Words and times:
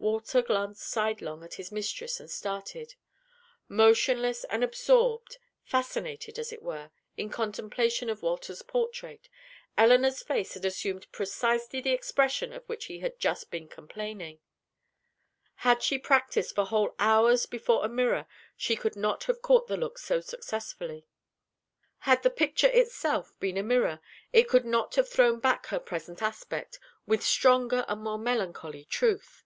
Walter 0.00 0.42
glanced 0.42 0.84
sidelong 0.86 1.42
at 1.42 1.54
his 1.54 1.72
mistress 1.72 2.20
and 2.20 2.30
started. 2.30 2.94
Motionless 3.68 4.44
and 4.44 4.62
absorbed 4.62 5.38
fascinated 5.64 6.38
as 6.38 6.52
it 6.52 6.62
were 6.62 6.92
in 7.16 7.28
contemplation 7.30 8.08
of 8.08 8.22
Walter's 8.22 8.62
portrait, 8.62 9.28
Elinor's 9.76 10.22
face 10.22 10.54
had 10.54 10.64
assumed 10.64 11.10
precisely 11.10 11.80
the 11.80 11.90
expression 11.92 12.52
of 12.52 12.64
which 12.68 12.84
he 12.84 13.00
had 13.00 13.18
just 13.18 13.50
been 13.50 13.66
complaining. 13.68 14.38
Had 15.56 15.82
she 15.82 15.98
practiced 15.98 16.54
for 16.54 16.64
whole 16.66 16.94
hours 17.00 17.44
before 17.46 17.84
a 17.84 17.88
mirror, 17.88 18.26
she 18.56 18.76
could 18.76 18.94
not 18.94 19.24
have 19.24 19.42
caught 19.42 19.66
the 19.66 19.76
look 19.76 19.98
so 19.98 20.20
successfully. 20.20 21.06
Had 22.00 22.22
the 22.22 22.30
picture 22.30 22.68
itself 22.70 23.32
been 23.40 23.56
a 23.58 23.64
mirror, 23.64 24.00
it 24.32 24.48
could 24.48 24.64
not 24.64 24.94
have 24.94 25.08
thrown 25.08 25.40
back 25.40 25.66
her 25.66 25.80
present 25.80 26.22
aspect, 26.22 26.78
with 27.04 27.22
stronger 27.24 27.84
and 27.88 28.00
more 28.02 28.18
melancholy 28.18 28.84
truth. 28.84 29.42